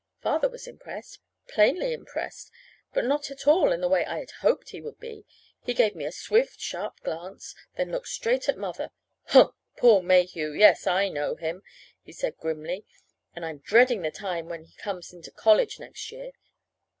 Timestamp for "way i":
3.87-4.17